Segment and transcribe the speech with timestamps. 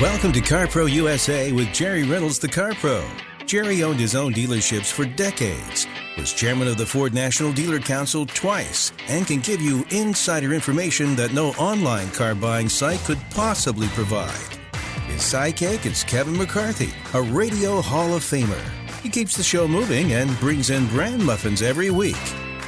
[0.00, 3.06] Welcome to CarPro USA with Jerry Reynolds, the Car Pro.
[3.46, 5.86] Jerry owned his own dealerships for decades,
[6.18, 11.14] was chairman of the Ford National Dealer Council twice, and can give you insider information
[11.14, 14.32] that no online car buying site could possibly provide.
[15.06, 18.60] His sidekick is Kevin McCarthy, a radio Hall of Famer.
[19.00, 22.16] He keeps the show moving and brings in brand muffins every week.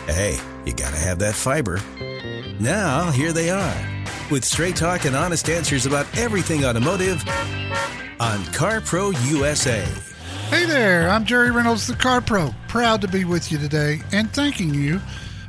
[0.07, 1.81] Hey, you gotta have that fiber.
[2.61, 3.96] Now, here they are,
[4.31, 7.23] with straight talk and honest answers about everything automotive
[8.19, 9.85] on CarPro USA.
[10.49, 12.55] Hey there, I'm Jerry Reynolds, the Car Pro.
[12.69, 15.01] Proud to be with you today and thanking you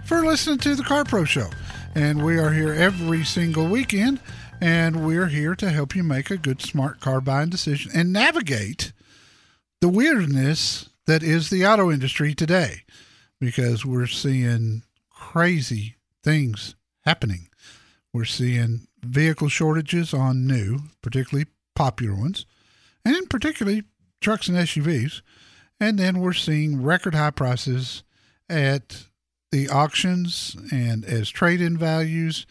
[0.05, 1.49] for listening to the Car Pro Show.
[1.95, 4.19] And we are here every single weekend,
[4.61, 8.91] and we're here to help you make a good, smart car buying decision and navigate
[9.81, 12.83] the weirdness that is the auto industry today
[13.39, 17.47] because we're seeing crazy things happening.
[18.17, 22.47] We're seeing vehicle shortages on new, particularly popular ones,
[23.05, 23.83] and particularly
[24.21, 25.21] trucks and SUVs.
[25.79, 28.01] And then we're seeing record high prices
[28.49, 29.05] at
[29.51, 32.47] the auctions and as trade in values.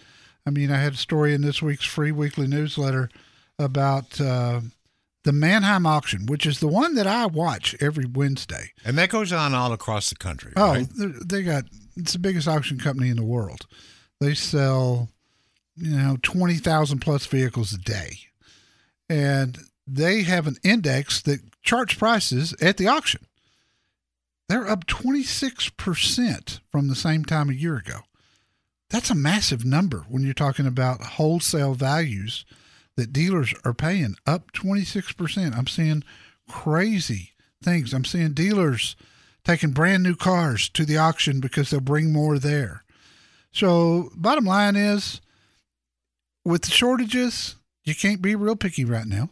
[0.46, 3.08] I mean, I had a story in this week's free weekly newsletter
[3.58, 4.60] about uh,
[5.24, 8.70] the Manheim auction, which is the one that I watch every Wednesday.
[8.84, 10.52] And that goes on all across the country.
[10.54, 10.86] Oh, right?
[10.94, 11.64] they got
[11.96, 13.66] it's the biggest auction company in the world.
[14.20, 15.08] They sell,
[15.76, 18.18] you know, twenty thousand plus vehicles a day,
[19.08, 23.26] and they have an index that charts prices at the auction.
[24.48, 28.00] They're up twenty six percent from the same time a year ago.
[28.90, 32.44] That's a massive number when you're talking about wholesale values
[32.96, 35.56] that dealers are paying up 26%.
[35.56, 36.02] I'm seeing
[36.48, 37.32] crazy
[37.62, 37.92] things.
[37.92, 38.96] I'm seeing dealers
[39.44, 42.84] taking brand new cars to the auction because they'll bring more there.
[43.52, 45.20] So, bottom line is
[46.46, 49.30] with the shortages, you can't be real picky right now.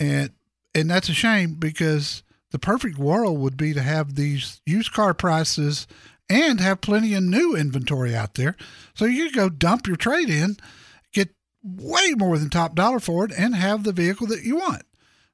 [0.00, 0.30] And
[0.74, 5.12] and that's a shame because the perfect world would be to have these used car
[5.12, 5.86] prices
[6.28, 8.56] and have plenty of new inventory out there.
[8.94, 10.56] So you could go dump your trade in,
[11.12, 11.28] get
[11.62, 14.82] way more than top dollar for it, and have the vehicle that you want.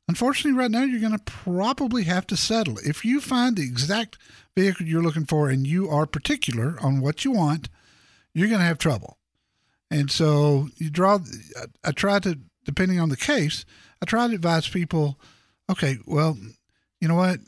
[0.09, 2.79] Unfortunately, right now, you're going to probably have to settle.
[2.79, 4.19] If you find the exact
[4.57, 7.69] vehicle you're looking for and you are particular on what you want,
[8.35, 9.20] you're going to have trouble.
[9.91, 11.19] And so you draw,
[11.85, 13.65] I try to, depending on the case,
[14.03, 15.19] I try to advise people
[15.71, 16.37] okay, well,
[17.01, 17.41] you know what?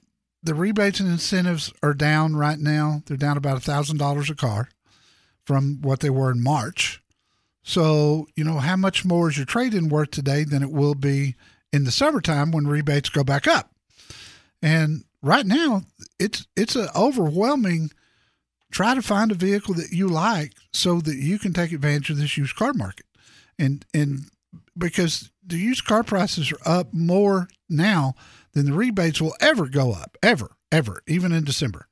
[0.43, 3.03] The rebates and incentives are down right now.
[3.07, 4.69] They're down about $1,000 a car
[5.45, 7.03] from what they were in March.
[7.63, 10.95] So, you know, how much more is your trade in worth today than it will
[10.95, 11.37] be
[11.73, 13.71] in the summertime when rebates go back up?
[14.61, 15.83] And right now,
[16.19, 17.91] it's it's an overwhelming
[18.73, 22.17] try to find a vehicle that you like so that you can take advantage of
[22.19, 23.07] this used car market.
[23.59, 24.31] And and
[24.77, 28.15] because the used car prices are up more now
[28.53, 31.89] than the rebates will ever go up, ever, ever, even in December.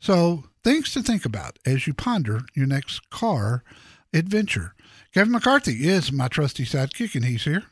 [0.00, 3.62] So, things to think about as you ponder your next car
[4.12, 4.74] adventure.
[5.14, 7.64] Kevin McCarthy is my trusty sidekick, and he's here.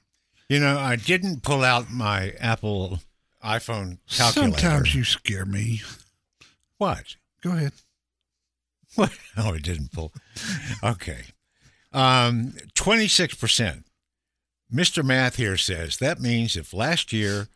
[0.49, 3.01] You know, I didn't pull out my Apple
[3.45, 4.59] iPhone calculator.
[4.59, 5.83] Sometimes you scare me.
[6.78, 7.16] What?
[7.42, 7.72] Go ahead.
[8.97, 9.16] What?
[9.37, 10.13] Oh, it didn't pull.
[10.83, 11.22] Okay.
[11.92, 13.84] Um, 26%.
[14.72, 15.04] Mr.
[15.04, 17.48] Math here says that means if last year,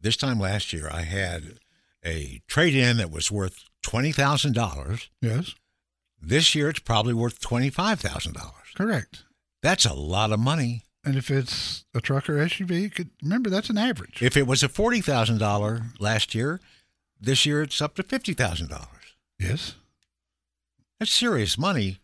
[0.00, 1.58] this time last year, I had
[2.04, 5.54] a trade in that was worth $20,000, Yes,
[6.20, 8.34] this year it's probably worth $25,000.
[8.74, 9.24] correct.
[9.62, 10.82] That's a lot of money.
[11.04, 14.22] And if it's a truck or SUV, you could remember that's an average.
[14.22, 16.60] If it was a $40,000 last year,
[17.20, 18.86] this year it's up to $50,000.
[19.38, 19.74] yes.
[20.98, 21.98] That's serious money.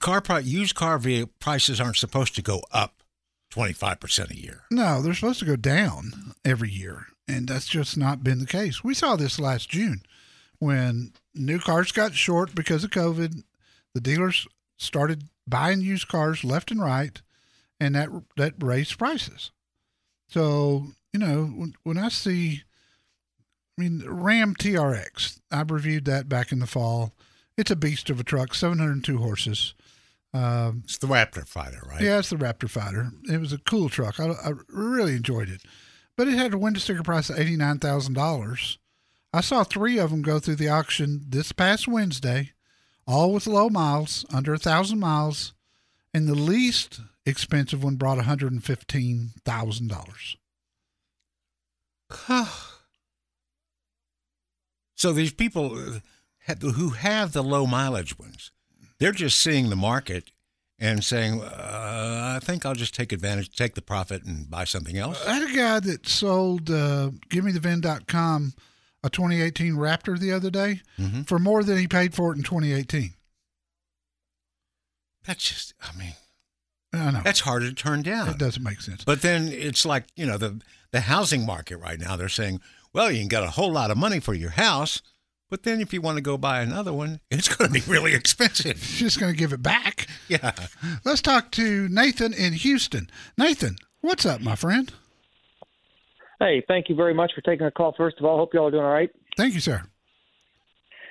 [0.00, 1.00] Car used car
[1.38, 3.02] prices aren't supposed to go up
[3.52, 4.64] 25% a year.
[4.70, 8.82] No, they're supposed to go down every year, and that's just not been the case.
[8.82, 10.02] We saw this last June
[10.58, 13.42] when new cars got short because of COVID.
[13.94, 14.46] The dealers
[14.78, 17.20] started buying used cars left and right,
[17.80, 19.50] and that that raised prices.
[20.28, 22.62] So you know when, when I see,
[23.78, 27.12] I mean Ram TRX, I reviewed that back in the fall.
[27.56, 29.74] It's a beast of a truck, 702 horses.
[30.34, 32.02] Um, It's the Raptor fighter, right?
[32.02, 33.10] yeah, it's the Raptor Fighter.
[33.30, 34.20] It was a cool truck.
[34.20, 35.62] I, I really enjoyed it,
[36.16, 38.78] but it had a window sticker price of eighty nine thousand dollars.
[39.32, 42.52] I saw three of them go through the auction this past Wednesday,
[43.06, 45.54] all with low miles, under a thousand miles,
[46.12, 50.36] and the least expensive one brought one hundred and fifteen thousand dollars.
[54.96, 56.00] So these people
[56.48, 58.50] who have the low mileage ones,
[58.98, 60.30] they're just seeing the market
[60.78, 64.96] and saying, uh, "I think I'll just take advantage, take the profit, and buy something
[64.96, 68.54] else." I had a guy that sold uh, GiveMeTheVin.com
[69.02, 70.80] a 2018 Raptor the other day
[71.26, 73.14] for more than he paid for it in 2018.
[75.24, 76.14] That's just, I mean,
[76.92, 78.28] I know that's hard to turn down.
[78.28, 79.04] it doesn't make sense.
[79.04, 80.60] But then it's like you know the
[80.92, 82.16] the housing market right now.
[82.16, 82.60] They're saying,
[82.92, 85.02] "Well, you can get a whole lot of money for your house."
[85.48, 88.14] But then, if you want to go buy another one, it's going to be really
[88.14, 88.76] expensive.
[88.82, 90.08] He's just going to give it back.
[90.28, 90.52] Yeah.
[91.04, 93.08] Let's talk to Nathan in Houston.
[93.38, 94.92] Nathan, what's up, my friend?
[96.40, 97.94] Hey, thank you very much for taking the call.
[97.96, 99.10] First of all, hope you all are doing all right.
[99.36, 99.84] Thank you, sir.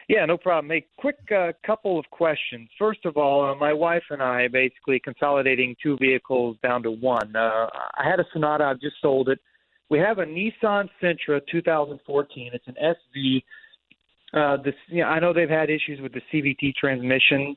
[0.08, 0.72] Yeah, no problem.
[0.72, 2.70] A quick uh, couple of questions.
[2.78, 7.36] First of all, uh, my wife and I basically consolidating two vehicles down to one.
[7.36, 7.68] Uh,
[7.98, 8.66] I had a Sonata.
[8.66, 9.40] I've just sold it.
[9.90, 12.52] We have a Nissan Sentra 2014.
[12.54, 13.44] It's an SV.
[14.34, 17.56] Uh, this, you know, I know they've had issues with the CVT transmission.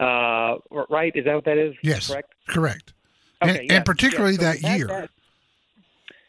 [0.00, 0.56] Uh,
[0.90, 1.12] right?
[1.14, 1.74] Is that what that is?
[1.82, 2.32] Yes, Correct.
[2.48, 2.94] correct.
[3.42, 4.86] Okay, and, yeah, and particularly yeah, so that year.
[4.88, 5.10] that-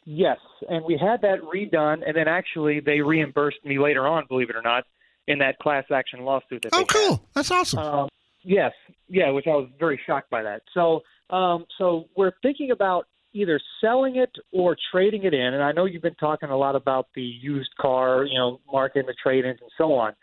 [0.08, 0.38] Yes,
[0.70, 4.56] and we had that redone, and then actually they reimbursed me later on, believe it
[4.56, 4.84] or not,
[5.28, 6.62] in that class action lawsuit.
[6.62, 6.88] That Oh, they had.
[6.90, 7.28] cool.
[7.34, 7.80] That's awesome.
[7.80, 8.10] Um,
[8.44, 8.72] yes,
[9.10, 10.62] yeah, which I was very shocked by that.
[10.76, 11.02] So,
[11.32, 15.54] um, so we're thinking about either selling it or trading it in.
[15.54, 19.00] And I know you've been talking a lot about the used car, you know, market
[19.00, 20.14] and the trade-ins and so on.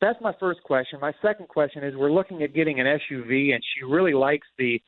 [0.00, 1.00] That's my first question.
[1.00, 4.80] My second question is we're looking at getting an SUV, and she really likes the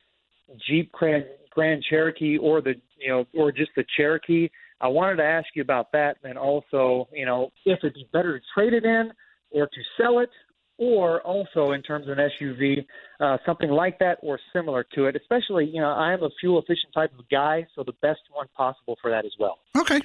[0.69, 4.49] Jeep Grand, Grand Cherokee or the you know or just the Cherokee.
[4.81, 8.39] I wanted to ask you about that, and also you know if it'd be better
[8.39, 9.13] to trade it in
[9.51, 10.31] or to sell it,
[10.77, 12.85] or also in terms of an SUV,
[13.21, 15.17] uh, something like that or similar to it.
[15.17, 18.47] Especially you know I am a fuel efficient type of guy, so the best one
[18.57, 19.59] possible for that as well.
[19.77, 20.01] Okay.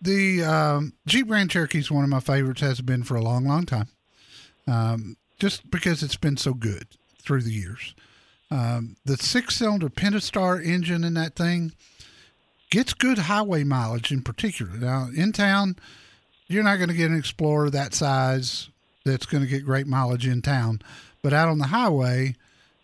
[0.00, 3.46] The um, Jeep Grand Cherokee is one of my favorites, has been for a long,
[3.46, 3.88] long time.
[4.66, 6.88] Um, just because it's been so good
[7.20, 7.94] through the years.
[8.50, 11.72] Um, the six cylinder Pentastar engine in that thing
[12.70, 14.72] gets good highway mileage in particular.
[14.76, 15.76] Now, in town,
[16.46, 18.68] you're not going to get an Explorer that size
[19.04, 20.80] that's going to get great mileage in town.
[21.22, 22.36] But out on the highway,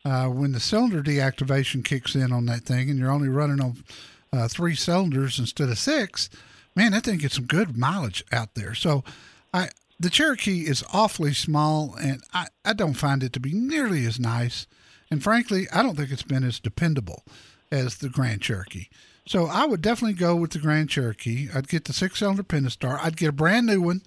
[0.04, 3.84] uh, when the cylinder deactivation kicks in on that thing and you're only running on
[4.32, 6.30] uh, three cylinders instead of six,
[6.74, 8.74] man, that thing gets some good mileage out there.
[8.74, 9.04] So,
[9.52, 9.70] I
[10.00, 14.18] the Cherokee is awfully small, and I, I don't find it to be nearly as
[14.18, 14.66] nice.
[15.10, 17.22] And frankly, I don't think it's been as dependable
[17.70, 18.86] as the Grand Cherokee.
[19.26, 21.48] So I would definitely go with the Grand Cherokee.
[21.54, 22.98] I'd get the six cylinder Pentastar.
[23.02, 24.00] I'd get a brand new one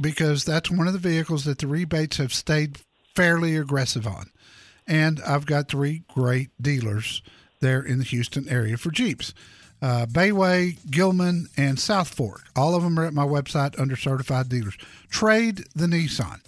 [0.00, 2.78] because that's one of the vehicles that the rebates have stayed
[3.14, 4.30] fairly aggressive on.
[4.86, 7.22] And I've got three great dealers
[7.60, 9.34] there in the Houston area for Jeeps
[9.80, 12.42] uh, Bayway, Gillman, and South Fork.
[12.56, 14.76] All of them are at my website under certified dealers.
[15.08, 16.40] Trade the Nissan.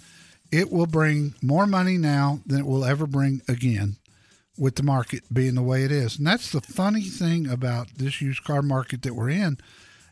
[0.51, 3.95] It will bring more money now than it will ever bring again
[4.57, 6.17] with the market being the way it is.
[6.17, 9.57] And that's the funny thing about this used car market that we're in.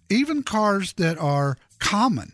[0.09, 2.31] Even cars that are common,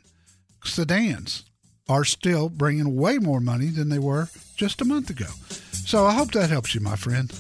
[0.68, 1.44] sedans,
[1.88, 5.28] are still bringing way more money than they were just a month ago.
[5.72, 7.32] So I hope that helps you, my friend.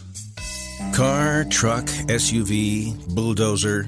[0.93, 3.87] Car, truck, SUV, bulldozer.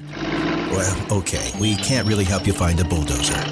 [0.70, 3.42] Well, okay, we can't really help you find a bulldozer.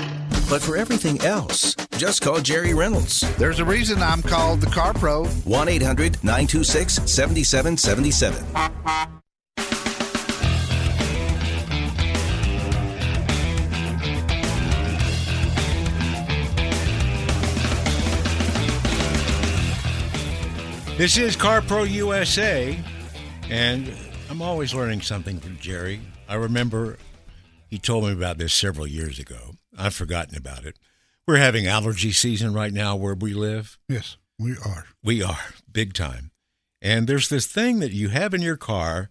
[0.49, 3.21] But for everything else, just call Jerry Reynolds.
[3.37, 5.27] There's a reason I'm called the Car Pro.
[5.27, 9.16] 1 800 926 7777.
[20.97, 22.79] This is Car Pro USA,
[23.51, 23.93] and
[24.31, 26.01] I'm always learning something from Jerry.
[26.27, 26.97] I remember
[27.69, 29.57] he told me about this several years ago.
[29.77, 30.79] I've forgotten about it.
[31.27, 33.79] We're having allergy season right now where we live.
[33.91, 34.87] Yes, we are.
[35.05, 35.39] We are
[35.71, 36.31] big time.
[36.81, 39.11] And there's this thing that you have in your car.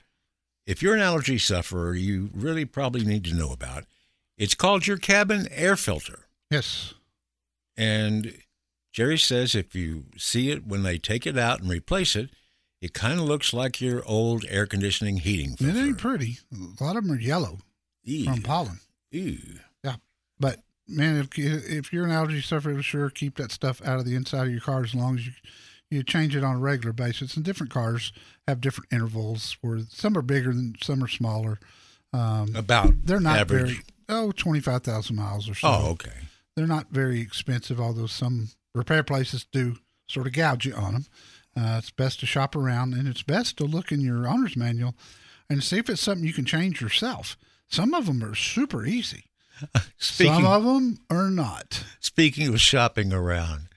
[0.65, 3.83] if you're an allergy sufferer, you really probably need to know about.
[4.39, 6.25] It's called your cabin air filter.
[6.49, 6.95] Yes.
[7.77, 8.33] And
[8.95, 12.29] Jerry says if you see it when they take it out and replace it,
[12.81, 15.77] it kind of looks like your old air conditioning heating filter.
[15.77, 16.37] It ain't pretty.
[16.53, 17.57] A lot of them are yellow
[18.05, 18.23] Ew.
[18.23, 18.79] from pollen.
[19.11, 19.37] Ew.
[19.83, 19.97] Yeah.
[20.39, 24.15] But man, if if you're an allergy sufferer, sure keep that stuff out of the
[24.15, 25.33] inside of your car as long as you
[25.91, 27.35] you change it on a regular basis.
[27.35, 28.13] And different cars
[28.47, 31.59] have different intervals where some are bigger than some are smaller.
[32.13, 33.71] Um, About they're not average.
[33.73, 35.67] very oh twenty five thousand miles or so.
[35.67, 36.11] Oh, okay.
[36.55, 39.77] They're not very expensive, although some repair places do
[40.07, 41.05] sort of gouge you on them.
[41.57, 44.93] Uh, it's best to shop around, and it's best to look in your owner's manual
[45.49, 47.37] and see if it's something you can change yourself.
[47.67, 49.25] Some of them are super easy.
[49.97, 51.85] Speaking Some of them are not.
[52.01, 53.69] Speaking of shopping around,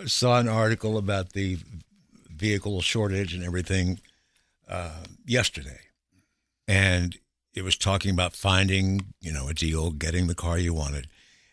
[0.00, 1.58] I saw an article about the
[2.30, 3.98] vehicle shortage and everything
[4.68, 5.80] uh, yesterday,
[6.68, 7.18] and
[7.52, 11.08] it was talking about finding, you know, a deal, getting the car you wanted,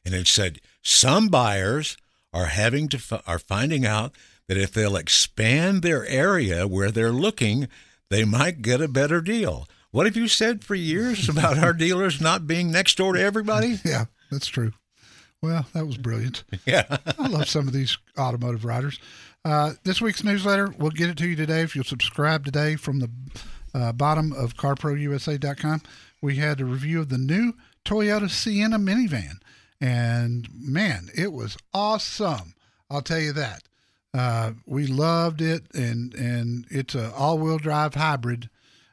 [0.05, 1.97] and it said some buyers
[2.33, 4.13] are having to fi- are finding out
[4.47, 7.67] that if they'll expand their area where they're looking,
[8.09, 9.67] they might get a better deal.
[9.91, 13.79] What have you said for years about our dealers not being next door to everybody?
[13.85, 14.73] Yeah, that's true.
[15.41, 16.43] Well, that was brilliant.
[16.65, 16.97] Yeah.
[17.19, 18.99] I love some of these automotive writers.
[19.45, 21.61] Uh, this week's newsletter, we'll get it to you today.
[21.61, 23.09] If you'll subscribe today from the
[23.75, 25.81] uh, bottom of carprousa.com,
[26.21, 29.39] we had a review of the new Toyota Sienna minivan.
[29.83, 32.55] And man, it was awesome.
[32.89, 33.63] I'll tell you that.
[34.13, 38.49] Uh, we loved it, and, and it's a all-wheel drive hybrid.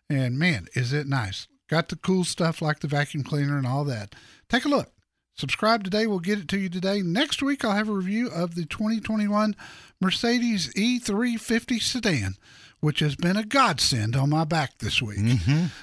[0.09, 1.47] And man, is it nice.
[1.69, 4.17] Got the cool stuff like the vacuum cleaner and all that.
[4.49, 4.91] Take a look.
[5.37, 6.09] Subscribe today.
[6.09, 7.03] We'll get it to you today.
[7.03, 9.55] Next week, I'll have a review of the 2021
[10.01, 12.35] Mercedes E350 sedan,
[12.81, 15.21] which has been a godsend on my back this week.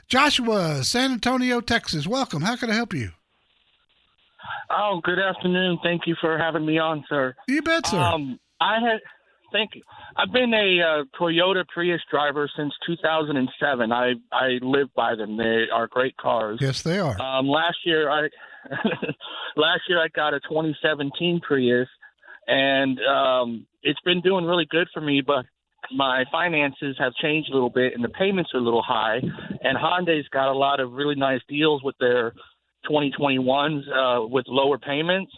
[0.10, 2.06] Joshua, San Antonio, Texas.
[2.06, 2.42] Welcome.
[2.42, 3.12] How can I help you?
[4.70, 5.80] Oh, good afternoon.
[5.84, 7.36] Thank you for having me on, sir.
[7.48, 7.98] You bet, sir.
[7.98, 9.00] Um, I had,
[9.52, 9.82] thank you.
[10.16, 13.92] I've been a uh, Toyota Prius driver since 2007.
[13.92, 15.38] I I live by them.
[15.38, 16.60] They are great cars.
[16.62, 17.20] yes, they are.
[17.22, 18.28] Um, last year I
[19.56, 21.88] last year I got a 2017 Prius,
[22.48, 25.22] and um, it's been doing really good for me.
[25.26, 25.46] But
[25.96, 29.20] my finances have changed a little bit, and the payments are a little high.
[29.62, 32.34] And Hyundai's got a lot of really nice deals with their
[32.90, 35.32] 2021s uh, with lower payments.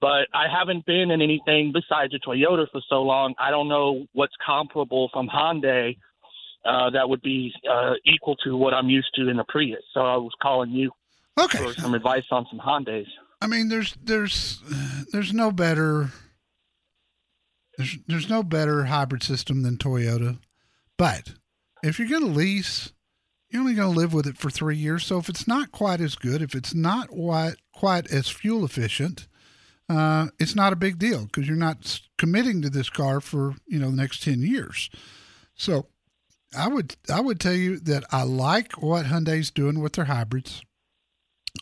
[0.00, 3.34] But I haven't been in anything besides a Toyota for so long.
[3.38, 5.96] I don't know what's comparable from Hyundai
[6.66, 9.82] uh, that would be uh, equal to what I'm used to in a Prius.
[9.94, 10.90] So I was calling you
[11.38, 11.58] okay.
[11.58, 13.06] for some advice on some Hyundais.
[13.40, 14.60] I mean, there's there's
[15.12, 16.10] there's no better
[17.76, 20.38] there's there's no better hybrid system than Toyota,
[20.96, 21.34] but
[21.82, 22.92] if you're going to lease,
[23.56, 25.06] you're only going to live with it for three years.
[25.06, 29.26] So if it's not quite as good, if it's not quite quite as fuel efficient,
[29.88, 33.78] uh, it's not a big deal because you're not committing to this car for you
[33.78, 34.90] know the next ten years.
[35.54, 35.86] So
[36.56, 40.62] I would I would tell you that I like what Hyundai's doing with their hybrids.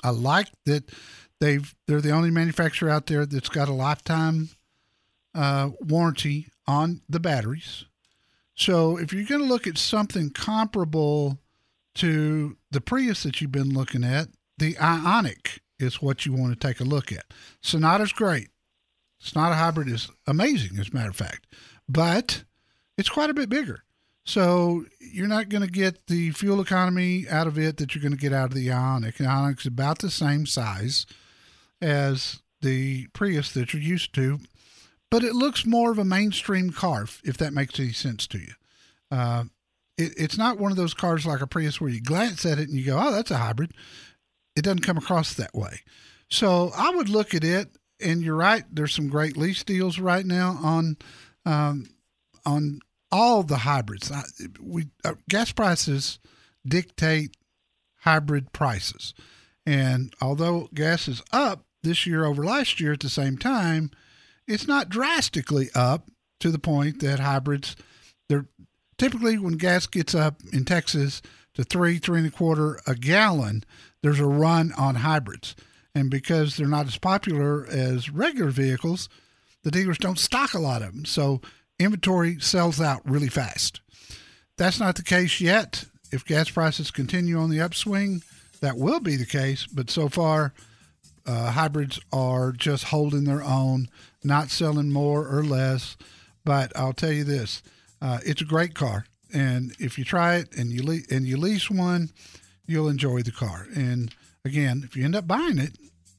[0.03, 0.91] I like that
[1.39, 4.49] they've they're the only manufacturer out there that's got a lifetime
[5.33, 7.85] uh, warranty on the batteries.
[8.57, 11.39] So if you're going to look at something comparable
[11.97, 16.67] to the Prius that you've been looking at, the Ioniq is what you want to
[16.69, 17.25] take a look at.
[17.61, 18.49] Sonata's great.
[19.19, 21.47] Sonata Hybrid is amazing, as a matter of fact,
[21.89, 22.45] but
[22.99, 23.85] it's quite a bit bigger.
[24.27, 28.13] So you're not going to get the fuel economy out of it that you're going
[28.17, 29.17] to get out of the Ioniq.
[29.17, 31.07] The Ioniq's about the same size
[31.81, 34.41] as the Prius that you're used to,
[35.11, 38.53] but it looks more of a mainstream car, if- that makes any sense to you.
[39.11, 39.45] Uh,
[39.97, 42.69] it, it's not one of those cars like a Prius where you glance at it
[42.69, 43.73] and you go, oh, that's a hybrid.
[44.57, 45.81] It doesn't come across that way.
[46.29, 48.65] So I would look at it, and you're right.
[48.71, 50.97] There's some great lease deals right now on
[51.47, 51.89] um,
[52.47, 52.81] on
[53.13, 54.11] all the hybrids.
[54.11, 54.23] I,
[54.61, 56.19] we uh, gas prices
[56.67, 57.37] dictate
[58.01, 59.15] hybrid prices,
[59.67, 63.91] and although gas is up this year over last year at the same time,
[64.49, 66.09] it's not drastically up
[66.41, 67.77] to the point that hybrids
[68.29, 68.47] they're
[68.99, 71.23] typically when gas gets up in Texas
[71.55, 73.65] to three, three and a quarter a gallon,
[74.03, 75.55] there's a run on hybrids.
[75.95, 79.09] And because they're not as popular as regular vehicles,
[79.63, 81.05] the dealers don't stock a lot of them.
[81.05, 81.41] So
[81.79, 83.81] inventory sells out really fast.
[84.57, 85.85] That's not the case yet.
[86.13, 88.23] If gas prices continue on the upswing,
[88.61, 89.67] that will be the case.
[89.67, 90.53] But so far,
[91.27, 93.89] uh, hybrids are just holding their own,
[94.23, 95.97] not selling more or less.
[96.45, 97.63] But I'll tell you this
[98.05, 99.07] uh, it's a great car.
[99.33, 102.11] And if you try it and you le- and you lease one,
[102.67, 103.67] you'll enjoy the car.
[103.75, 105.73] And again, if you end up buying it,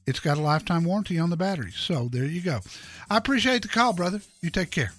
[0.06, 1.72] it's got a lifetime warranty on the battery.
[1.72, 2.60] So there you go.
[3.08, 4.20] I appreciate the call, brother.
[4.42, 4.92] You take care.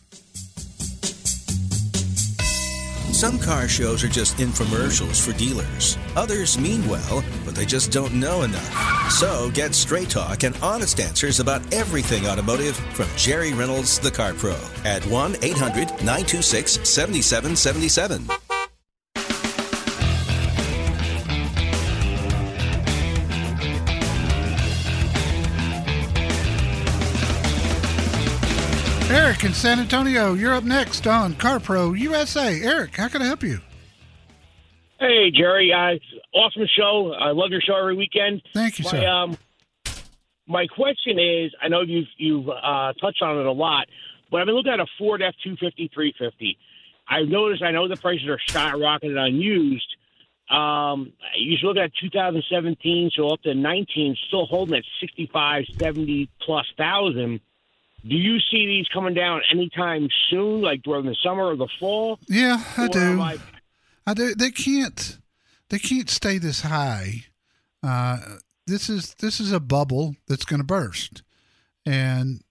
[3.18, 5.98] Some car shows are just infomercials for dealers.
[6.16, 9.12] Others mean well, but they just don't know enough.
[9.12, 14.34] So get straight talk and honest answers about everything automotive from Jerry Reynolds, the Car
[14.36, 14.56] Pro,
[14.86, 18.47] at 1 800 926 7777.
[29.28, 32.62] Eric in San Antonio, you're up next on CarPro USA.
[32.62, 33.60] Eric, how can I help you?
[35.02, 35.74] Hey, Jerry.
[35.74, 36.00] Uh,
[36.34, 37.12] awesome show.
[37.12, 38.42] I love your show every weekend.
[38.54, 39.06] Thank you, my, sir.
[39.06, 39.38] Um,
[40.48, 43.88] my question is, I know you've you've uh, touched on it a lot,
[44.32, 46.58] but I've been looking at a Ford F two fifty three fifty.
[47.10, 47.62] I've noticed.
[47.62, 49.94] I know the prices are skyrocketing on used.
[50.50, 56.30] Um, you should look at 2017, so up to 19, still holding at 65, 70
[56.46, 57.42] plus thousand.
[58.04, 62.20] Do you see these coming down anytime soon, like during the summer or the fall?
[62.28, 63.22] Yeah, I Or do.
[63.22, 63.38] I-
[64.06, 64.34] I do.
[64.36, 65.18] They can't.
[65.70, 67.26] They can't stay this high.
[67.84, 68.20] Uh,
[68.66, 71.24] this is this is a bubble that's going to burst,
[71.86, 72.42] and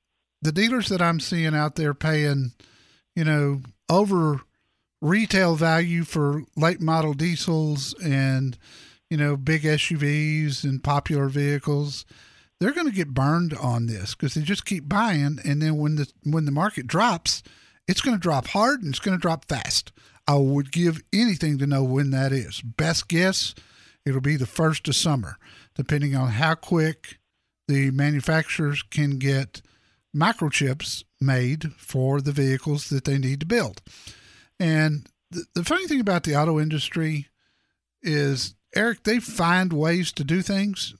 [0.42, 2.52] the dealers that I'm seeing out there paying,
[3.14, 4.42] you know, over
[5.00, 8.58] retail value for late model diesels and
[9.08, 12.04] you know big SUVs and popular vehicles.
[12.58, 15.96] They're going to get burned on this because they just keep buying, and then when
[15.96, 17.42] the when the market drops,
[17.86, 19.92] it's going to drop hard and it's going to drop fast.
[20.26, 22.60] I would give anything to know when that is.
[22.60, 23.54] Best guess,
[24.04, 25.36] it'll be the first of summer,
[25.76, 27.18] depending on how quick
[27.68, 29.62] the manufacturers can get
[30.16, 33.82] microchips made for the vehicles that they need to build.
[34.58, 37.28] And the, the funny thing about the auto industry
[38.02, 40.94] is, Eric, they find ways to do things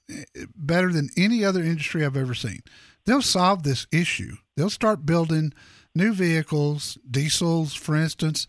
[0.56, 2.62] better than any other industry I've ever seen.
[3.04, 4.36] They'll solve this issue.
[4.56, 5.52] They'll start building
[5.94, 8.46] new vehicles, diesels, for instance.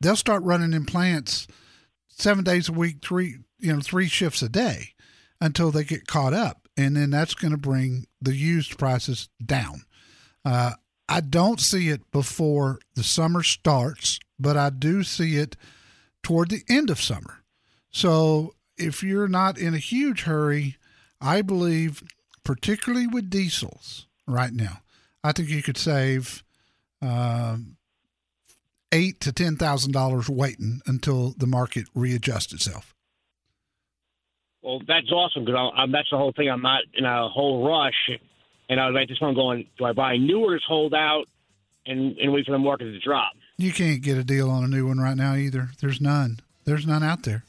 [0.00, 1.46] They'll start running in plants
[2.08, 4.94] seven days a week, three you know three shifts a day,
[5.40, 9.82] until they get caught up, and then that's going to bring the used prices down.
[10.44, 10.72] Uh,
[11.08, 15.56] I don't see it before the summer starts, but I do see it
[16.22, 17.42] toward the end of summer.
[17.90, 20.76] So if you're not in a huge hurry,
[21.20, 22.02] I believe,
[22.44, 24.82] particularly with diesels right now,
[25.22, 26.42] I think you could save
[27.02, 27.76] um,
[28.92, 32.94] eight to ten thousand dollars waiting until the market readjusts itself.
[34.62, 36.50] Well, that's awesome because I'm, that's the whole thing.
[36.50, 38.10] I'm not in a whole rush,
[38.68, 41.24] and I was like this one going: Do I buy new or just hold out
[41.86, 43.32] and, and wait for the market to drop?
[43.56, 45.70] You can't get a deal on a new one right now either.
[45.80, 46.40] There's none.
[46.64, 47.44] There's none out there.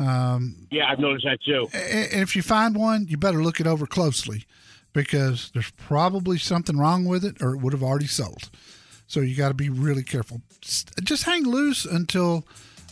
[0.00, 1.68] Um, Yeah, I've noticed that too.
[1.72, 4.46] if you find one, you better look it over closely
[4.92, 8.50] because there's probably something wrong with it or it would have already sold.
[9.06, 10.40] So you got to be really careful.
[10.62, 12.46] Just hang loose until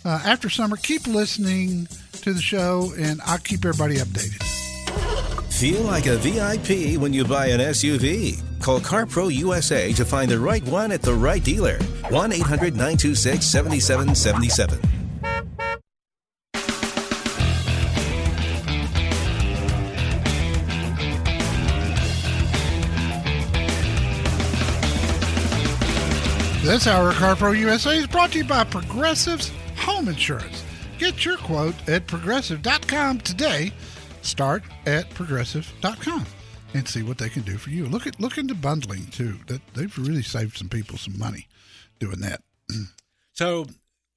[0.04, 0.76] uh, after summer.
[0.76, 1.86] Keep listening
[2.22, 4.42] to the show, and I'll keep everybody updated.
[5.52, 8.40] Feel like a VIP when you buy an SUV.
[8.60, 11.78] Call CarPro USA to find the right one at the right dealer.
[12.10, 14.97] 1 800 926 7777.
[26.68, 30.62] This hour of CarPro USA is brought to you by Progressive's Home Insurance.
[30.98, 33.72] Get your quote at progressive.com today.
[34.20, 36.26] Start at progressive.com
[36.74, 37.86] and see what they can do for you.
[37.86, 39.38] Look at look into bundling too.
[39.46, 41.48] That they've really saved some people some money
[41.98, 42.42] doing that.
[43.32, 43.64] So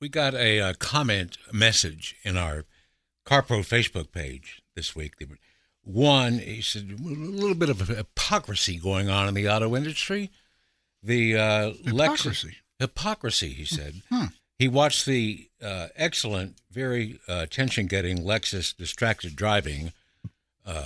[0.02, 2.66] we got a, uh comment message in our
[3.26, 5.14] CarPro Facebook page this week.
[5.86, 10.32] One, he said, a little bit of hypocrisy going on in the auto industry.
[11.04, 12.50] The uh, Hypocrisy?
[12.50, 14.02] Lexus hypocrisy, he said.
[14.10, 14.28] Huh.
[14.58, 19.94] He watched the uh, excellent, very uh, attention-getting Lexus distracted driving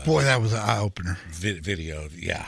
[0.06, 1.18] Boy, that was an eye opener.
[1.30, 2.08] vi- video.
[2.16, 2.48] Yeah.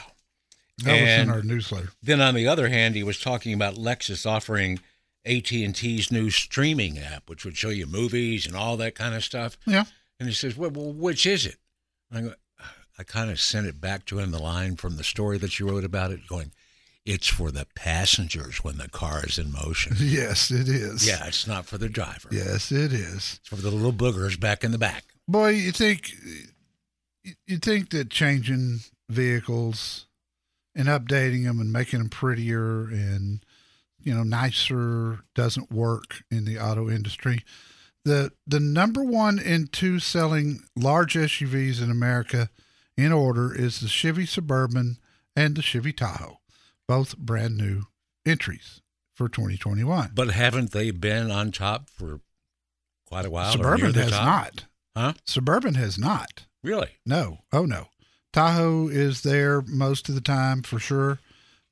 [0.84, 1.90] That was in our newsletter.
[2.02, 4.80] Then on the other hand, he was talking about Lexus offering
[5.26, 9.58] AT&T's new streaming app, which would show you movies and all that kind of stuff.
[9.66, 9.86] Yeah.
[10.20, 11.58] And he says, well, well which is it?
[12.12, 12.36] And I go,
[13.00, 15.70] I kind of sent it back to him, the line from the story that you
[15.70, 16.52] wrote about it, going,
[17.08, 19.94] it's for the passengers when the car is in motion.
[20.00, 21.08] Yes, it is.
[21.08, 22.30] yeah, it's not for the driver.
[22.32, 23.40] Yes, it is.
[23.40, 25.06] It's for the little boogers back in the back.
[25.28, 26.12] Boy, you think
[27.46, 30.06] you think that changing vehicles
[30.76, 33.44] and updating them and making them prettier and
[34.00, 37.44] you know, nicer doesn't work in the auto industry.
[38.06, 42.50] The the number one and two selling large SUVs in America
[42.96, 44.98] in order is the Chevy Suburban
[45.36, 46.40] and the Chevy Tahoe,
[46.88, 47.84] both brand new
[48.26, 48.82] entries
[49.14, 50.12] for 2021.
[50.14, 52.22] But haven't they been on top for
[53.06, 53.52] quite a while?
[53.52, 54.66] Suburban has not.
[54.96, 55.14] Huh?
[55.26, 56.46] Suburban has not.
[56.64, 56.90] Really?
[57.06, 57.40] No.
[57.52, 57.88] Oh no.
[58.34, 61.20] Tahoe is there most of the time for sure,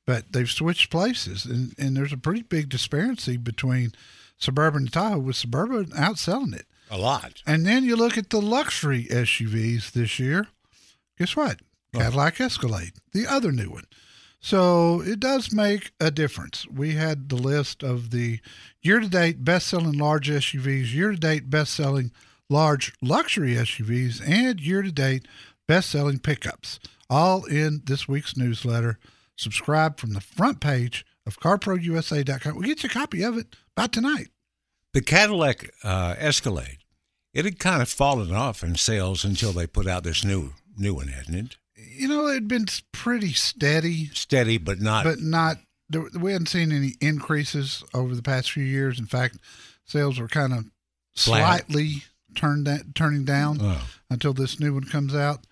[0.06, 3.92] but they've switched places, and and there's a pretty big disparity between
[4.38, 6.66] Suburban and Tahoe, with Suburban outselling it.
[6.90, 7.42] A lot.
[7.46, 10.48] And then you look at the luxury SUVs this year.
[11.18, 11.60] Guess what?
[11.94, 13.84] Cadillac Escalade, the other new one.
[14.46, 16.68] So it does make a difference.
[16.68, 18.38] We had the list of the
[18.80, 22.12] year to date best selling large SUVs, year to date best selling
[22.48, 25.26] large luxury SUVs, and year to date
[25.66, 26.78] best selling pickups,
[27.10, 29.00] all in this week's newsletter.
[29.34, 32.54] Subscribe from the front page of carprousa.com.
[32.54, 34.28] We'll get you a copy of it by tonight.
[34.94, 36.84] The Cadillac uh, Escalade,
[37.34, 40.94] it had kind of fallen off in sales until they put out this new new
[40.94, 41.56] one, hadn't it?
[41.88, 45.04] You know, it had been pretty steady, Steady, but not.
[45.04, 45.58] but not.
[46.18, 48.98] We hadn't seen any increases over the past few years.
[48.98, 49.38] In fact,
[49.84, 50.64] sales were kind of
[51.14, 51.66] Flat.
[51.68, 52.02] slightly
[52.34, 53.86] turned turning down Oh.
[54.10, 55.46] until this new one comes out.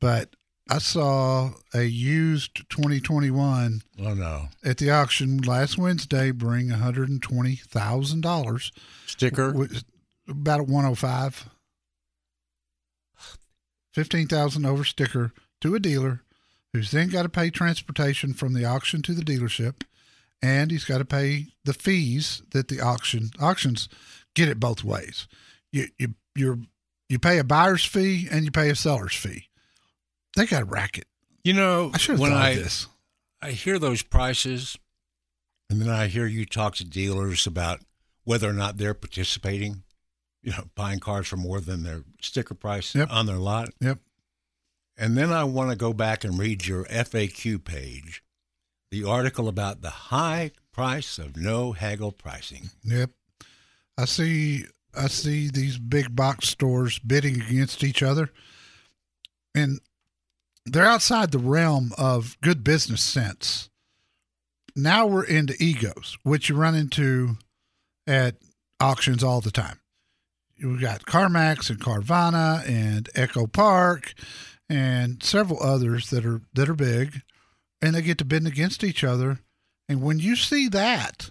[0.00, 0.34] But
[0.70, 4.48] I saw a used 2021 oh no.
[4.64, 8.70] at the auction last Wednesday bring $120,000,
[9.06, 9.52] Sticker.
[9.52, 9.84] which-
[10.28, 11.48] about a 105.
[13.92, 16.22] 15,000 over sticker to a dealer
[16.72, 19.82] who's then got to pay transportation from the auction to the dealership
[20.42, 23.88] and he's got to pay the fees that the auction auctions
[24.34, 25.26] get it both ways.
[25.72, 26.62] You you you
[27.08, 29.48] you pay a buyer's fee and you pay a seller's fee.
[30.36, 31.06] They got a racket.
[31.44, 32.86] You know, I should have when thought I, of this.
[33.42, 34.78] I hear those prices,
[35.68, 37.80] and then I hear you talk to dealers about
[38.24, 39.82] whether or not they're participating,
[40.42, 43.08] you know, buying cars for more than their sticker price Yep.
[43.10, 43.70] on their lot.
[43.80, 43.98] Yep.
[45.00, 48.22] And then I want to go back and read your FAQ page,
[48.90, 52.68] the article about the high price of no haggle pricing.
[52.84, 53.10] Yep.
[53.96, 58.30] I see I see these big box stores bidding against each other.
[59.54, 59.80] And
[60.66, 63.70] they're outside the realm of good business sense.
[64.76, 67.38] Now we're into egos, which you run into
[68.06, 68.36] at
[68.78, 69.80] auctions all the time.
[70.62, 74.12] We've got CarMax and Carvana and Echo Park
[74.70, 77.22] and several others that are that are big
[77.82, 79.40] and they get to bid against each other.
[79.88, 81.30] And when you see that,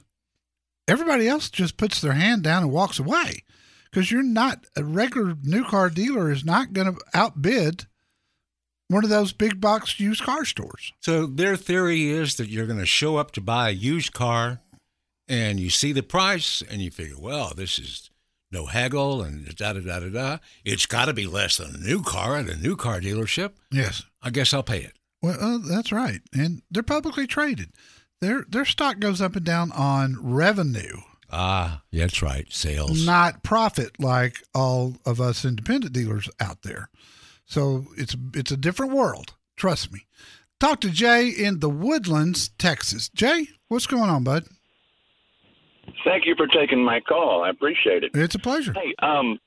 [0.88, 3.44] everybody else just puts their hand down and walks away
[3.90, 7.86] because you're not a regular new car dealer is not going to outbid
[8.90, 10.92] one of those big box used car stores.
[11.00, 14.60] So their theory is that you're going to show up to buy a used car
[15.28, 18.09] and you see the price and you figure, well, this is
[18.52, 20.38] no haggle and da da da da da.
[20.66, 23.52] It's got to be less than a new car at a new car dealership.
[23.72, 24.04] Yes.
[24.22, 24.94] I guess I'll pay it.
[25.22, 26.22] Well, uh, that's right.
[26.34, 27.70] And they're publicly traded.
[28.22, 30.98] Their their stock goes up and down on revenue,
[31.32, 32.46] Ah, yeah, that's right.
[32.52, 33.06] Sales.
[33.06, 36.90] not profit like all of us independent dealers out there.
[37.46, 39.36] So it's it's a different world.
[39.56, 40.06] Trust me.
[40.60, 43.10] Talk to Jay in the Woodlands, Texas.
[43.10, 44.46] Jay, what's going on, bud?
[46.04, 47.44] Thank you for taking my call.
[47.44, 48.12] I appreciate it.
[48.14, 48.74] It's a pleasure.
[48.74, 49.40] Hey, um,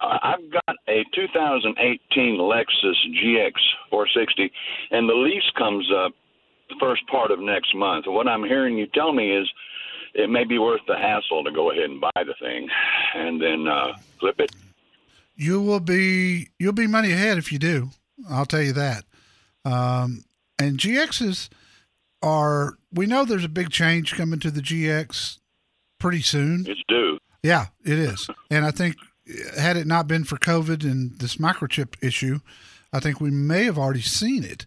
[0.00, 3.52] I've got a 2018 Lexus GX
[3.90, 4.50] 460,
[4.90, 6.12] and the lease comes up
[6.68, 8.06] the first part of next month.
[8.06, 9.50] What I'm hearing you tell me is
[10.14, 12.68] it may be worth the hassle to go ahead and buy the thing
[13.14, 14.52] and then uh, flip it.
[15.36, 17.90] you will be you'll be money ahead if you do.
[18.28, 19.04] I'll tell you that.
[19.64, 20.24] Um,
[20.58, 21.48] and GXs
[22.22, 25.38] are we know there's a big change coming to the GX
[26.00, 26.64] pretty soon.
[26.66, 27.18] It's due.
[27.42, 28.28] Yeah, it is.
[28.50, 28.96] And I think
[29.56, 32.40] had it not been for COVID and this microchip issue,
[32.92, 34.66] I think we may have already seen it.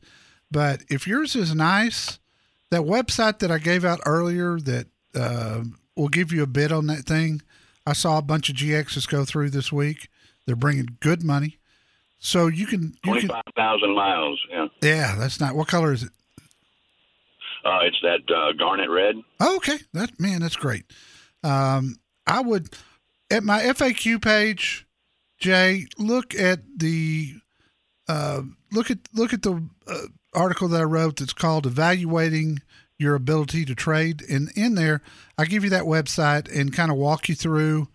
[0.49, 2.19] But if yours is nice,
[2.71, 5.63] that website that I gave out earlier that uh,
[5.97, 7.41] will give you a bid on that thing,
[7.85, 10.07] I saw a bunch of GXs go through this week.
[10.45, 11.59] They're bringing good money,
[12.19, 14.41] so you can you 25,000 miles.
[14.49, 14.67] Yeah.
[14.81, 15.55] Yeah, that's not.
[15.55, 16.11] What color is it?
[17.65, 19.15] Uh, it's that uh, garnet red.
[19.39, 19.77] Oh, okay.
[19.93, 20.85] That man, that's great.
[21.43, 22.69] Um, I would
[23.29, 24.85] at my FAQ page,
[25.39, 27.35] Jay, look at the
[28.07, 32.61] uh, look at look at the uh, article that I wrote that's called "Evaluating
[32.97, 35.01] Your Ability to Trade," and in there,
[35.37, 37.87] I give you that website and kind of walk you through,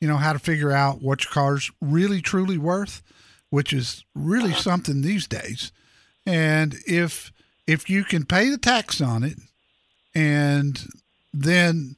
[0.00, 3.02] you know, how to figure out what your car's really truly worth,
[3.50, 5.72] which is really something these days.
[6.26, 7.32] And if
[7.66, 9.38] if you can pay the tax on it
[10.14, 10.86] and
[11.32, 11.96] then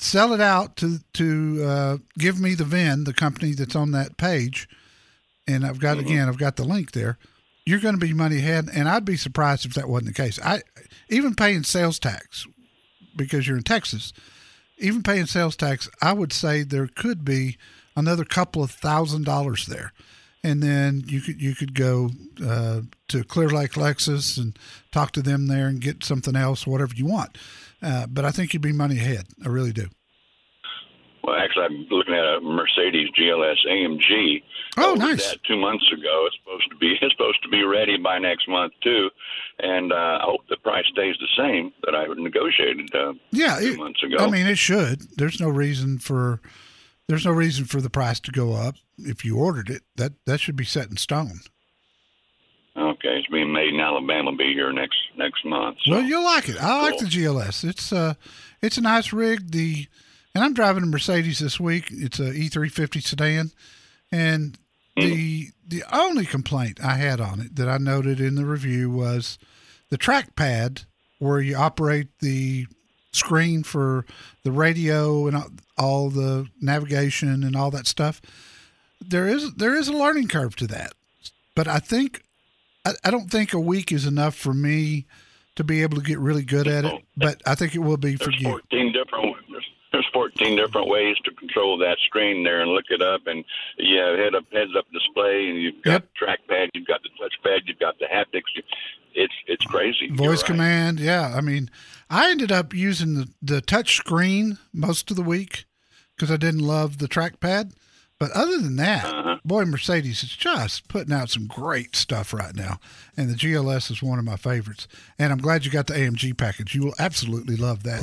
[0.00, 4.16] sell it out to to uh, give me the VIN, the company that's on that
[4.16, 4.68] page,
[5.46, 7.18] and I've got again, I've got the link there.
[7.66, 10.38] You're going to be money ahead, and I'd be surprised if that wasn't the case.
[10.42, 10.62] I
[11.08, 12.46] even paying sales tax
[13.14, 14.12] because you're in Texas,
[14.78, 17.58] even paying sales tax, I would say there could be
[17.94, 19.92] another couple of thousand dollars there,
[20.42, 22.10] and then you could you could go
[22.44, 24.58] uh, to Clear Lake Lexus and
[24.90, 27.36] talk to them there and get something else, whatever you want.
[27.82, 29.26] Uh, but I think you'd be money ahead.
[29.44, 29.88] I really do.
[31.22, 34.42] Well, actually, I'm looking at a Mercedes GLS AMG.
[34.78, 35.30] Oh, nice.
[35.30, 36.26] That two months ago.
[36.26, 39.10] It's supposed to be it's supposed to be ready by next month too,
[39.58, 43.72] and uh, I hope the price stays the same that I negotiated uh, Yeah, two
[43.72, 44.16] it- months ago.
[44.18, 45.02] I mean, it should.
[45.18, 46.40] There's no reason for
[47.08, 49.82] there's no reason for the price to go up if you ordered it.
[49.96, 51.40] That that should be set in stone.
[52.80, 54.32] Okay, it's being made in Alabama.
[54.32, 55.78] Be here next next month.
[55.84, 55.92] So.
[55.92, 56.56] Well, you'll like it.
[56.60, 57.68] I like the GLS.
[57.68, 58.14] It's uh,
[58.62, 59.50] it's a nice rig.
[59.52, 59.86] The
[60.34, 61.86] and I'm driving a Mercedes this week.
[61.90, 63.50] It's a E350 sedan,
[64.12, 64.58] and
[64.96, 69.38] the the only complaint I had on it that I noted in the review was
[69.90, 70.84] the trackpad
[71.18, 72.66] where you operate the
[73.12, 74.04] screen for
[74.44, 78.20] the radio and all- all the navigation and all that stuff.
[79.00, 80.92] There is there is a learning curve to that,
[81.56, 82.22] but I think
[82.84, 85.06] I, I don't think a week is enough for me
[85.56, 87.04] to be able to get really good at it.
[87.16, 88.48] But I think it will be for There's you.
[88.48, 93.02] 14 different there's, there's 14 different ways to control that screen there and look it
[93.02, 93.44] up and
[93.76, 97.60] you have head up heads up display and you've got trackpad, you've got the touchpad,
[97.66, 98.62] you've got the haptics.
[99.14, 100.08] It's it's crazy.
[100.10, 100.46] Voice right.
[100.46, 101.34] command, yeah.
[101.36, 101.70] I mean,
[102.08, 105.64] I ended up using the, the touch screen most of the week
[106.16, 107.72] because I didn't love the trackpad.
[108.20, 109.38] But other than that, Uh-huh.
[109.44, 112.78] boy, Mercedes is just putting out some great stuff right now.
[113.16, 114.86] And the GLS is one of my favorites.
[115.18, 116.74] And I'm glad you got the AMG package.
[116.74, 118.02] You will absolutely love that.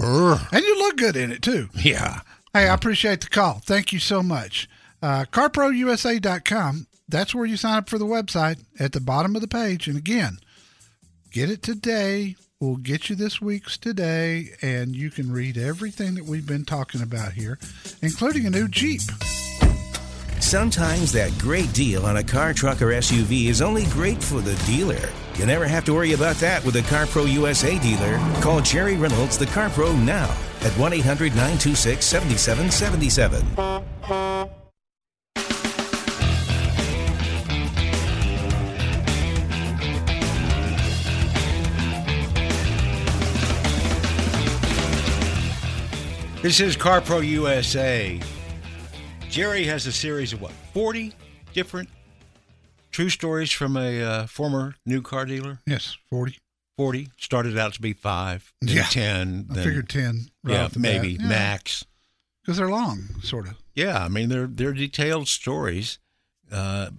[0.51, 1.69] And you look good in it, too.
[1.75, 2.21] Yeah.
[2.53, 3.62] Hey, I appreciate the call.
[3.63, 4.67] Thank you so much.
[5.03, 6.88] Uh, CarProUSA.com.
[7.08, 9.88] That's where you sign up for the website at the bottom of the page.
[9.88, 10.39] And again,
[11.32, 12.36] get it today.
[12.60, 17.03] We'll get you this week's today, and you can read everything that we've been talking
[17.03, 17.60] about here,
[18.01, 19.01] including a new Jeep.
[20.39, 24.56] Sometimes that great deal on a car, truck, or SUV is only great for the
[24.65, 25.10] dealer.
[25.36, 28.17] You never have to worry about that with a CarPro USA dealer.
[28.41, 30.30] Call Jerry Reynolds, the CarPro, now
[30.62, 33.45] at 1 800 926 7777.
[46.41, 48.21] This is CarPro USA.
[49.29, 51.13] Jerry has a series of what, 40
[51.53, 51.89] different
[52.91, 55.59] true stories from a uh, former new car dealer?
[55.67, 56.37] Yes, 40.
[56.77, 57.09] 40.
[57.17, 58.83] Started out to be five, then Yeah.
[58.83, 59.47] 10.
[59.51, 61.09] I figured 10 right yeah, maybe.
[61.19, 61.27] Yeah.
[61.27, 61.85] max.
[62.41, 63.55] Because they're long, sort of.
[63.75, 65.99] Yeah, I mean they're they're detailed stories.
[66.49, 66.91] Uh,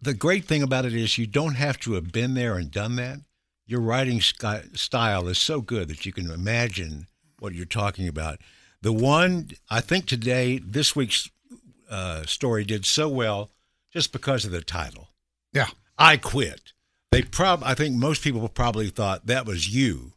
[0.00, 2.96] the great thing about it is you don't have to have been there and done
[2.96, 3.18] that.
[3.66, 7.06] Your writing sky, style is so good that you can imagine
[7.38, 8.40] what you're talking about.
[8.80, 11.28] The one I think today, this week's
[11.90, 13.50] uh, story did so well
[13.92, 15.08] just because of the title.
[15.52, 15.68] Yeah.
[15.98, 16.72] I quit.
[17.10, 20.12] They prob I think most people probably thought that was you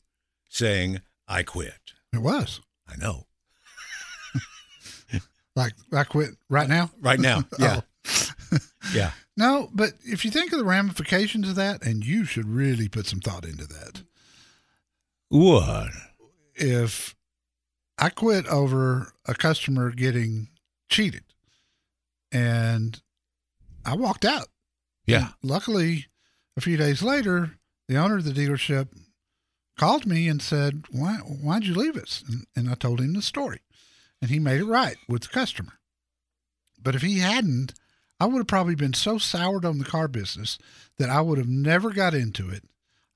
[0.50, 1.94] saying I quit.
[2.14, 2.62] It was.
[2.88, 3.26] I know.
[5.54, 6.92] Like, I quit right now?
[7.02, 7.44] Right now.
[7.60, 7.82] Yeah.
[8.94, 9.12] yeah.
[9.36, 13.06] No, but if you think of the ramifications of that, and you should really put
[13.06, 14.02] some thought into that.
[15.30, 15.90] What?
[16.56, 17.16] If
[17.98, 20.50] I quit over a customer getting
[20.90, 21.24] cheated
[22.32, 23.02] and
[23.86, 24.48] I walked out.
[25.06, 25.30] Yeah.
[25.42, 26.08] Luckily,
[26.56, 28.90] a few days later, the owner of the dealership
[29.78, 32.24] called me and said, Why why'd you leave us?
[32.28, 33.62] And, and I told him the story.
[34.22, 35.74] And he made it right with the customer.
[36.82, 37.74] But if he hadn't,
[38.20, 40.60] I would have probably been so soured on the car business
[40.98, 42.64] that I would have never got into it.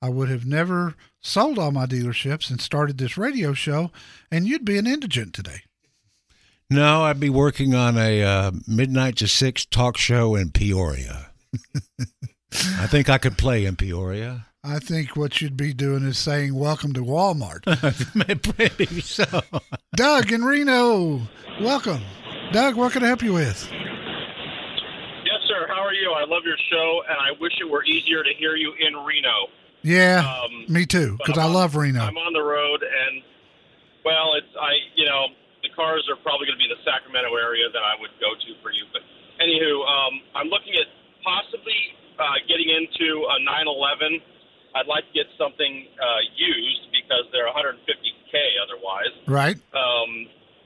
[0.01, 3.91] I would have never sold all my dealerships and started this radio show,
[4.31, 5.61] and you'd be an indigent today.
[6.69, 11.27] No, I'd be working on a uh, midnight to six talk show in Peoria.
[12.79, 14.47] I think I could play in Peoria.
[14.63, 17.61] I think what you'd be doing is saying, Welcome to Walmart.
[18.57, 19.25] Maybe so.
[19.95, 21.21] Doug in Reno,
[21.61, 22.01] welcome.
[22.51, 23.69] Doug, what can I help you with?
[23.71, 25.67] Yes, sir.
[25.67, 26.11] How are you?
[26.13, 29.47] I love your show, and I wish it were easier to hear you in Reno.
[29.83, 31.99] Yeah, Um, me too, because I'm I on- love Reno.
[32.01, 33.21] I'm on the road, and
[34.03, 34.71] well, it's I.
[34.95, 35.44] You know, the
[35.75, 38.71] cars are probably going to be the Sacramento area that I would go to for
[38.71, 38.83] you.
[38.95, 39.03] But
[39.43, 40.87] anywho, um, I'm looking at
[41.21, 41.77] possibly
[42.17, 44.19] uh, getting into a 911.
[44.75, 48.33] I'd like to get something uh, used because they're 150k,
[48.63, 49.13] otherwise.
[49.27, 49.55] Right.
[49.75, 50.09] Um,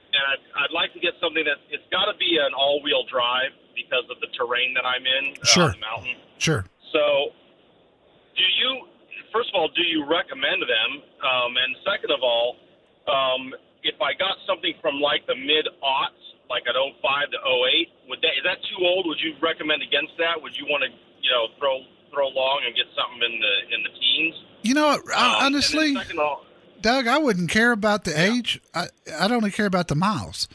[0.09, 3.53] and I'd, I'd like to get something that it's got to be an all-wheel drive
[3.77, 5.69] because of the terrain that I'm in, Sure.
[5.69, 6.17] uh, the mountain.
[6.41, 6.65] Sure.
[6.91, 7.33] So,
[8.33, 8.89] do you?
[9.31, 10.91] First of all, do you recommend them?
[11.21, 12.57] Um, and second of all,
[13.05, 17.87] um, if I got something from like the mid aughts, like at 05 to 08,
[18.09, 19.05] would that is that too old?
[19.07, 20.41] Would you recommend against that?
[20.41, 20.89] Would you want to,
[21.21, 21.79] you know, throw
[22.13, 24.35] throw long and get something in the in the teens?
[24.63, 26.45] You know, Um, I- and then honestly, all,
[26.81, 28.59] Doug, I wouldn't care about the age.
[28.73, 28.87] I,
[29.19, 30.47] I'd only care about the miles.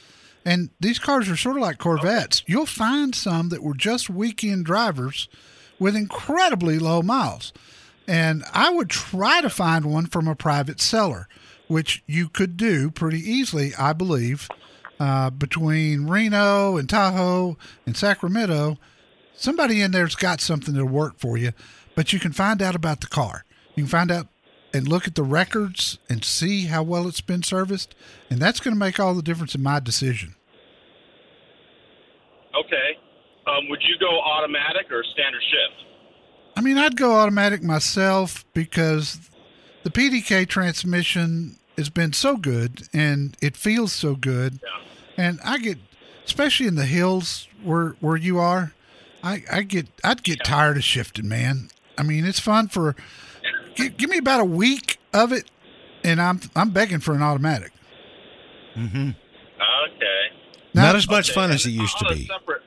[0.46, 2.42] And these cars are sort of like Corvettes.
[2.46, 5.26] You'll find some that were just weekend drivers
[5.78, 7.52] with incredibly low miles.
[8.06, 11.28] And I would try to find one from a private seller,
[11.68, 14.48] which you could do pretty easily, I believe,
[15.00, 18.78] uh, between Reno and Tahoe and Sacramento.
[19.34, 21.52] Somebody in there's got something that'll work for you,
[21.94, 23.44] but you can find out about the car.
[23.74, 24.28] You can find out
[24.72, 27.94] and look at the records and see how well it's been serviced,
[28.28, 30.34] and that's going to make all the difference in my decision.
[32.58, 32.98] okay.
[33.46, 35.84] Um, would you go automatic or standard shift?
[36.56, 39.18] I mean, I'd go automatic myself because
[39.84, 44.60] the PDK transmission has been so good and it feels so good.
[45.16, 45.78] And I get,
[46.24, 48.72] especially in the hills where where you are,
[49.22, 51.68] I, I get I'd get tired of shifting, man.
[51.96, 52.96] I mean, it's fun for
[53.76, 55.50] give, give me about a week of it,
[56.02, 57.72] and I'm I'm begging for an automatic.
[58.76, 59.10] Mm-hmm.
[59.10, 60.20] Okay.
[60.74, 62.26] Not as much Okay, fun as it used to be.
[62.26, 62.62] Separate,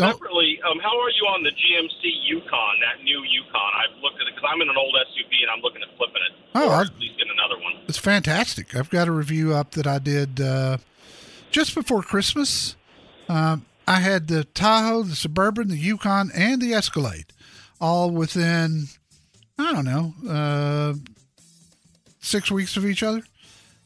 [0.00, 3.70] Don't- separately, um, how are you on the GMC Yukon, that new Yukon?
[3.76, 6.22] I've looked at it because I'm in an old SUV and I'm looking at flipping
[6.24, 6.32] it.
[6.54, 7.74] Oh, or I- at least getting another one.
[7.86, 8.74] It's fantastic.
[8.74, 10.78] I've got a review up that I did uh,
[11.50, 12.76] just before Christmas.
[13.28, 17.26] Um, I had the Tahoe, the Suburban, the Yukon, and the Escalade,
[17.80, 18.86] all within
[19.58, 20.94] I don't know uh,
[22.20, 23.22] six weeks of each other,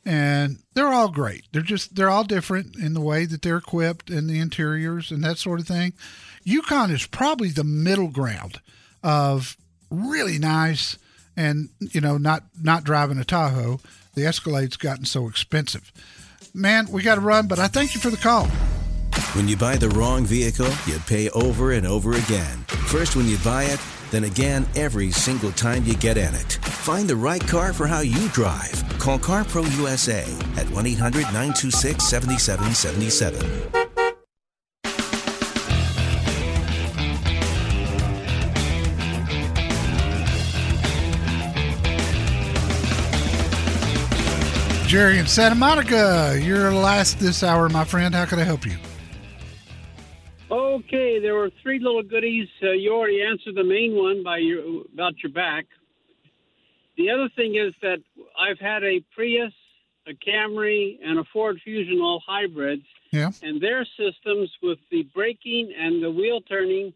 [0.07, 1.45] and they're all great.
[1.53, 5.23] They're just they're all different in the way that they're equipped and the interiors and
[5.25, 5.95] that sort of thing.
[6.43, 8.61] Yukon is probably the middle ground
[9.03, 9.57] of
[9.91, 10.99] really nice
[11.37, 13.81] and you know not not driving a Tahoe.
[14.15, 15.91] The Escalade's gotten so expensive.
[16.53, 18.47] Man, we got to run, but I thank you for the call.
[19.35, 22.59] When you buy the wrong vehicle, you pay over and over again.
[22.87, 23.81] First when you buy it,
[24.15, 26.53] then again every single time you get in it.
[26.63, 28.83] Find the right car for how you drive.
[28.99, 30.23] Call CarPro USA
[30.57, 33.85] at 1 800 926 7777.
[44.87, 48.15] Jerry in Santa Monica, you're last this hour, my friend.
[48.15, 48.77] How can I help you?
[50.75, 52.49] Okay, there were three little goodies.
[52.63, 55.67] Uh, you already answered the main one by your about your back.
[56.97, 57.99] The other thing is that
[58.39, 59.53] I've had a Prius,
[60.09, 63.31] a Camry, and a Ford Fusion, all hybrids, Yeah.
[63.43, 66.93] and their systems with the braking and the wheel turning,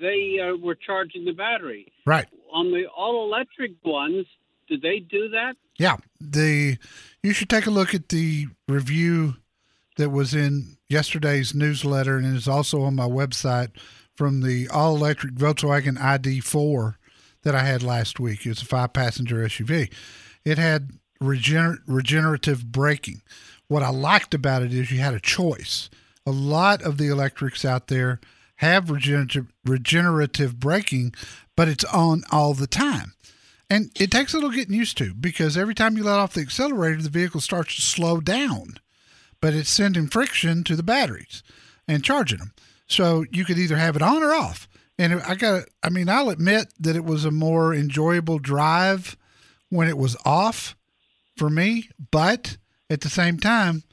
[0.00, 1.92] they uh, were charging the battery.
[2.04, 2.26] Right.
[2.52, 4.26] On the all electric ones,
[4.68, 5.56] did they do that?
[5.78, 5.96] Yeah.
[6.20, 6.76] The
[7.24, 9.34] you should take a look at the review
[9.96, 13.70] that was in yesterday's newsletter and is also on my website
[14.14, 16.94] from the all electric Volkswagen ID4
[17.42, 18.46] that I had last week.
[18.46, 19.92] It's a five passenger SUV.
[20.44, 20.90] It had
[21.22, 23.22] regener- regenerative braking.
[23.68, 25.90] What I liked about it is you had a choice.
[26.24, 28.20] A lot of the electrics out there
[28.56, 31.14] have regenerative regenerative braking,
[31.56, 33.12] but it's on all the time.
[33.68, 36.40] And it takes a little getting used to because every time you let off the
[36.40, 38.78] accelerator, the vehicle starts to slow down,
[39.46, 41.44] but it's sending friction to the batteries
[41.86, 42.52] and charging them.
[42.88, 44.66] So you could either have it on or off.
[44.98, 49.16] And I got, I mean, I'll admit that it was a more enjoyable drive
[49.68, 50.74] when it was off
[51.36, 52.56] for me, but
[52.90, 53.84] at the same time,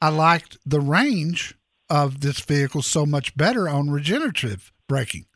[0.00, 1.56] I liked the range
[1.90, 5.26] of this vehicle so much better on regenerative braking.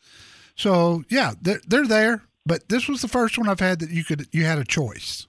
[0.54, 4.04] So yeah, they're, they're there, but this was the first one I've had that you
[4.04, 5.26] could you had a choice.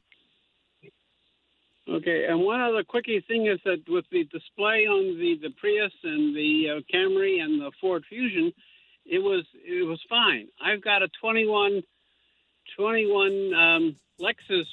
[1.89, 5.93] Okay, and one other quickie thing is that with the display on the, the Prius
[6.03, 8.51] and the uh, Camry and the Ford Fusion,
[9.05, 10.47] it was it was fine.
[10.62, 11.82] I've got a 21,
[12.76, 14.66] 21 um, Lexus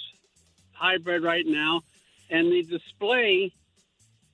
[0.72, 1.82] hybrid right now,
[2.30, 3.52] and the display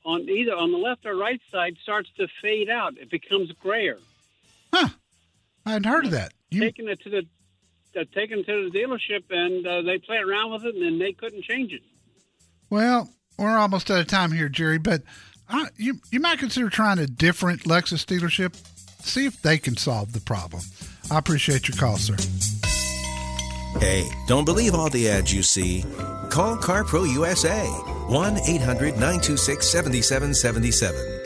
[0.07, 2.97] on either on the left or right side starts to fade out.
[2.97, 3.99] It becomes grayer.
[4.73, 4.89] Huh?
[5.67, 6.33] I hadn't heard of that.
[6.51, 7.27] You, Taking it to the
[7.95, 11.13] uh, taking it to the dealership, and uh, they play around with it, and they
[11.13, 11.83] couldn't change it.
[12.71, 15.03] Well, we're almost out of time here, Jerry, but
[15.49, 18.55] I, you you might consider trying a different Lexus dealership.
[19.05, 20.63] See if they can solve the problem.
[21.11, 22.17] I appreciate your call, sir.
[23.79, 25.85] Hey, don't believe all the ads you see.
[26.29, 31.21] Call CarPro USA 1 800 926 7777.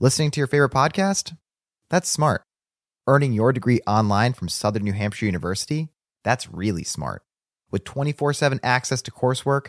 [0.00, 1.36] Listening to your favorite podcast?
[1.90, 2.42] That's smart.
[3.06, 5.88] Earning your degree online from Southern New Hampshire University?
[6.24, 7.22] That's really smart.
[7.70, 9.68] With 24 7 access to coursework,